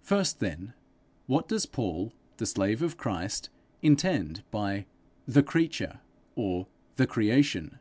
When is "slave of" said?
2.46-2.96